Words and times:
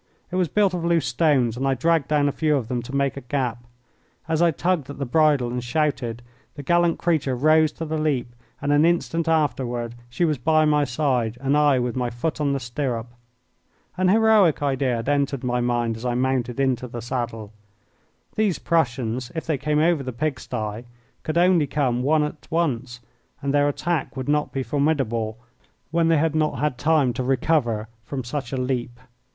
It 0.31 0.35
was 0.35 0.47
built 0.47 0.73
of 0.73 0.83
loose 0.83 1.05
stones, 1.05 1.55
and 1.55 1.67
I 1.67 1.75
dragged 1.75 2.07
down 2.07 2.27
a 2.27 2.31
few 2.31 2.57
of 2.57 2.69
them 2.69 2.81
to 2.81 2.95
make 2.95 3.17
a 3.17 3.21
gap. 3.21 3.65
As 4.27 4.41
I 4.41 4.49
tugged 4.49 4.89
at 4.89 4.97
the 4.97 5.05
bridle 5.05 5.51
and 5.51 5.63
shouted 5.63 6.23
the 6.55 6.63
gallant 6.63 6.97
creature 6.97 7.35
rose 7.35 7.71
to 7.73 7.85
the 7.85 7.99
leap, 7.99 8.35
and 8.63 8.71
an 8.73 8.83
instant 8.83 9.27
afterward 9.27 9.93
she 10.09 10.25
was 10.25 10.39
by 10.39 10.65
my 10.65 10.85
side 10.85 11.37
and 11.39 11.55
I 11.55 11.77
with 11.77 11.95
my 11.95 12.09
foot 12.09 12.41
on 12.41 12.51
the 12.51 12.59
stirrup. 12.59 13.13
An 13.95 14.07
heroic 14.07 14.63
idea 14.63 14.95
had 14.95 15.07
entered 15.07 15.43
my 15.43 15.61
mind 15.61 15.95
as 15.97 16.03
I 16.03 16.15
mounted 16.15 16.59
into 16.59 16.87
the 16.87 17.03
saddle. 17.03 17.53
These 18.33 18.57
Prussians, 18.57 19.31
if 19.35 19.45
they 19.45 19.59
came 19.59 19.77
over 19.77 20.01
the 20.01 20.11
pig 20.11 20.39
sty, 20.39 20.85
could 21.21 21.37
only 21.37 21.67
come 21.67 22.01
one 22.01 22.23
at 22.23 22.47
once, 22.49 23.01
and 23.39 23.53
their 23.53 23.69
attack 23.69 24.17
would 24.17 24.27
not 24.27 24.51
be 24.51 24.63
formidable 24.63 25.37
when 25.91 26.07
they 26.07 26.17
had 26.17 26.33
not 26.33 26.57
had 26.57 26.79
time 26.79 27.13
to 27.13 27.23
recover 27.23 27.87
from 28.03 28.23
such 28.23 28.51
a 28.51 28.57
leap. 28.57 28.99